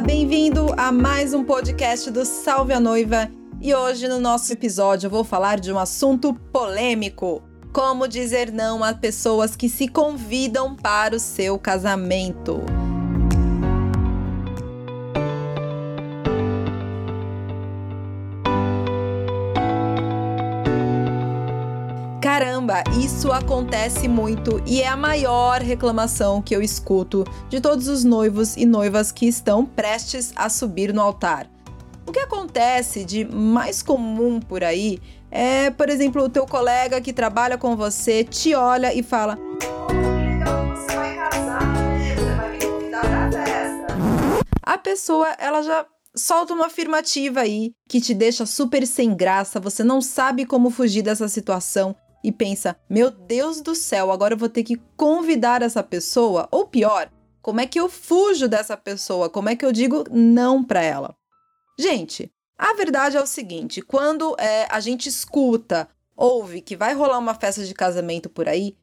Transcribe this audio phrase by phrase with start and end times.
[0.00, 3.28] Bem-vindo a mais um podcast do Salve a Noiva.
[3.60, 8.84] E hoje no nosso episódio eu vou falar de um assunto polêmico: como dizer não
[8.84, 12.77] a pessoas que se convidam para o seu casamento.
[22.68, 28.04] Caramba, isso acontece muito e é a maior reclamação que eu escuto de todos os
[28.04, 31.50] noivos e noivas que estão prestes a subir no altar.
[32.06, 34.98] O que acontece de mais comum por aí
[35.30, 39.38] é, por exemplo, o teu colega que trabalha com você te olha e fala:
[40.74, 42.16] você vai casar, né?
[42.16, 43.86] Você vai me convidar festa.
[44.62, 49.82] A pessoa, ela já solta uma afirmativa aí que te deixa super sem graça, você
[49.82, 54.48] não sabe como fugir dessa situação e pensa: meu Deus do céu, agora eu vou
[54.48, 56.48] ter que convidar essa pessoa?
[56.50, 57.10] Ou pior,
[57.40, 59.30] como é que eu fujo dessa pessoa?
[59.30, 61.16] Como é que eu digo não para ela?
[61.78, 67.18] Gente, a verdade é o seguinte: quando é, a gente escuta, ouve que vai rolar
[67.18, 68.76] uma festa de casamento por aí,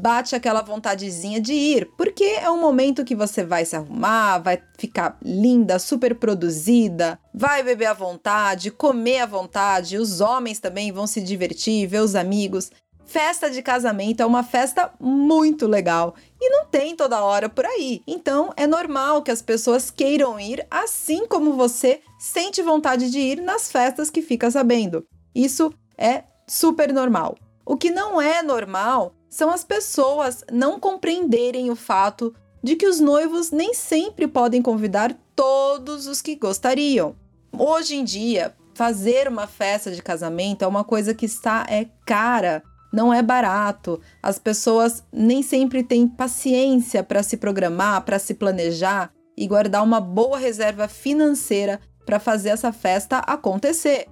[0.00, 4.60] bate aquela vontadezinha de ir, porque é um momento que você vai se arrumar, vai
[4.78, 11.06] ficar linda, super produzida, vai beber à vontade, comer à vontade, os homens também vão
[11.06, 12.70] se divertir, ver os amigos.
[13.04, 18.00] Festa de casamento é uma festa muito legal e não tem toda hora por aí.
[18.06, 23.42] Então é normal que as pessoas queiram ir, assim como você sente vontade de ir
[23.42, 25.04] nas festas que fica sabendo.
[25.34, 27.36] Isso é super normal.
[27.66, 33.00] O que não é normal são as pessoas não compreenderem o fato de que os
[33.00, 37.16] noivos nem sempre podem convidar todos os que gostariam.
[37.50, 42.62] Hoje em dia, fazer uma festa de casamento é uma coisa que está é cara
[42.92, 43.98] não é barato.
[44.22, 49.98] As pessoas nem sempre têm paciência para se programar, para se planejar e guardar uma
[49.98, 54.11] boa reserva financeira para fazer essa festa acontecer.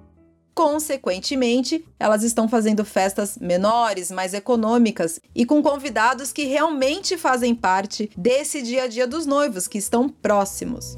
[0.53, 8.11] Consequentemente, elas estão fazendo festas menores, mais econômicas e com convidados que realmente fazem parte
[8.17, 10.95] desse dia a dia dos noivos, que estão próximos.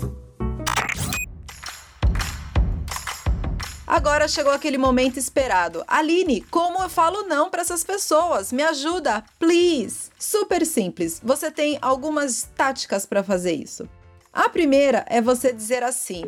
[3.93, 5.83] Agora chegou aquele momento esperado.
[5.87, 8.51] Aline, como eu falo não para essas pessoas?
[8.51, 10.09] Me ajuda, please.
[10.17, 11.21] Super simples.
[11.23, 13.87] Você tem algumas táticas para fazer isso.
[14.33, 16.23] A primeira é você dizer assim: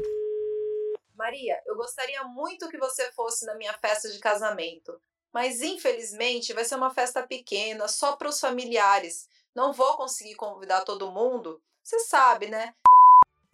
[1.18, 5.00] Maria, eu gostaria muito que você fosse na minha festa de casamento,
[5.34, 9.28] mas infelizmente vai ser uma festa pequena, só para os familiares.
[9.56, 11.62] Não vou conseguir convidar todo mundo.
[11.84, 12.74] Você sabe, né?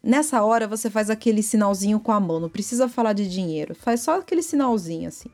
[0.04, 4.02] Nessa hora você faz aquele sinalzinho com a mão, não precisa falar de dinheiro, faz
[4.02, 5.30] só aquele sinalzinho assim.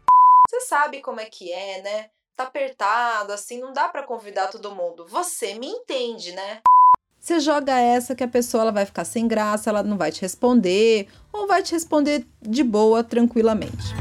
[0.49, 2.09] Você sabe como é que é, né?
[2.35, 5.07] Tá apertado, assim, não dá para convidar todo mundo.
[5.07, 6.61] Você me entende, né?
[7.27, 10.21] Você joga essa que a pessoa ela vai ficar sem graça, ela não vai te
[10.21, 13.93] responder, ou vai te responder de boa, tranquilamente.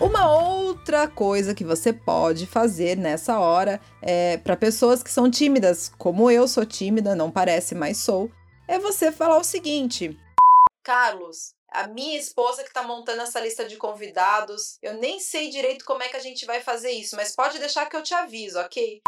[0.00, 5.92] Uma outra coisa que você pode fazer nessa hora é para pessoas que são tímidas,
[5.96, 8.28] como eu sou tímida, não parece, mas sou
[8.66, 10.18] é você falar o seguinte:
[10.82, 15.84] Carlos, a minha esposa que está montando essa lista de convidados, eu nem sei direito
[15.84, 18.58] como é que a gente vai fazer isso, mas pode deixar que eu te aviso,
[18.58, 19.00] ok?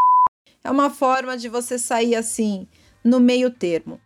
[0.64, 2.66] É uma forma de você sair assim,
[3.04, 4.00] no meio termo.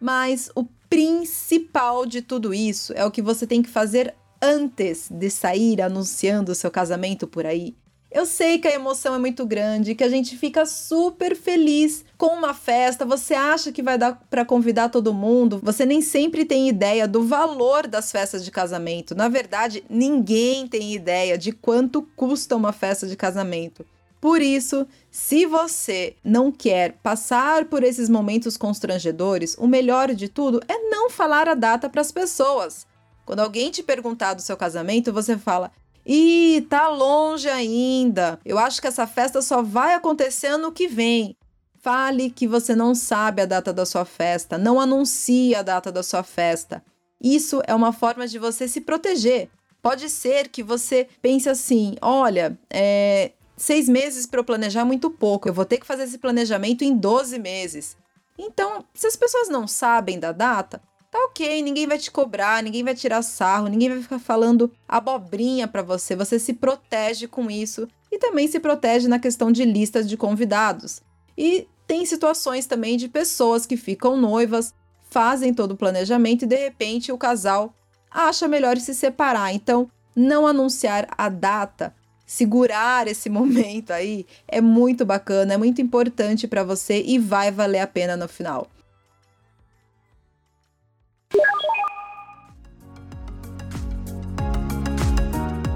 [0.00, 5.28] Mas o principal de tudo isso é o que você tem que fazer antes de
[5.28, 7.74] sair anunciando o seu casamento por aí.
[8.12, 12.28] Eu sei que a emoção é muito grande, que a gente fica super feliz com
[12.28, 16.68] uma festa, você acha que vai dar para convidar todo mundo, você nem sempre tem
[16.68, 19.16] ideia do valor das festas de casamento.
[19.16, 23.84] Na verdade, ninguém tem ideia de quanto custa uma festa de casamento.
[24.24, 30.62] Por isso, se você não quer passar por esses momentos constrangedores, o melhor de tudo
[30.66, 32.86] é não falar a data para as pessoas.
[33.26, 35.70] Quando alguém te perguntar do seu casamento, você fala:
[36.06, 38.40] Ih, tá longe ainda.
[38.46, 41.36] Eu acho que essa festa só vai acontecer ano que vem.
[41.82, 46.02] Fale que você não sabe a data da sua festa, não anuncie a data da
[46.02, 46.82] sua festa.
[47.20, 49.50] Isso é uma forma de você se proteger.
[49.82, 55.10] Pode ser que você pense assim: olha, é, seis meses para eu planejar é muito
[55.10, 57.96] pouco, eu vou ter que fazer esse planejamento em 12 meses.
[58.38, 62.82] Então, se as pessoas não sabem da data, tá ok, ninguém vai te cobrar, ninguém
[62.82, 66.16] vai tirar sarro, ninguém vai ficar falando abobrinha para você.
[66.16, 71.00] Você se protege com isso e também se protege na questão de listas de convidados.
[71.38, 74.74] E tem situações também de pessoas que ficam noivas,
[75.08, 77.72] fazem todo o planejamento e de repente o casal
[78.10, 79.54] acha melhor se separar.
[79.54, 81.94] Então, não anunciar a data,
[82.26, 87.80] segurar esse momento aí é muito bacana, é muito importante para você e vai valer
[87.80, 88.68] a pena no final.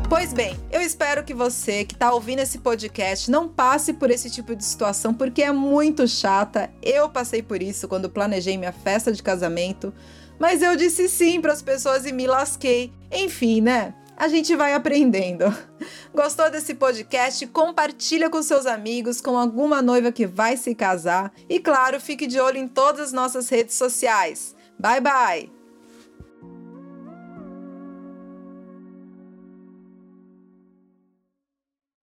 [0.09, 4.31] Pois bem, eu espero que você que está ouvindo esse podcast não passe por esse
[4.31, 6.71] tipo de situação porque é muito chata.
[6.83, 9.93] Eu passei por isso quando planejei minha festa de casamento,
[10.39, 12.91] mas eu disse sim para as pessoas e me lasquei.
[13.13, 13.95] Enfim, né?
[14.19, 15.45] A gente vai aprendendo.
[16.13, 17.47] Gostou desse podcast?
[17.47, 22.41] Compartilha com seus amigos, com alguma noiva que vai se casar e claro, fique de
[22.41, 24.57] olho em todas as nossas redes sociais.
[24.77, 25.58] Bye bye.